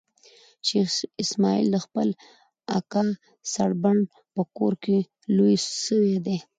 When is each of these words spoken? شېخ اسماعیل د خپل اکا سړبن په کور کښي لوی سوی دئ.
شېخ 0.67 0.87
اسماعیل 1.23 1.67
د 1.71 1.75
خپل 1.85 2.07
اکا 2.77 3.03
سړبن 3.53 3.97
په 4.33 4.41
کور 4.57 4.73
کښي 4.83 4.99
لوی 5.35 5.55
سوی 5.85 6.13
دئ. 6.25 6.37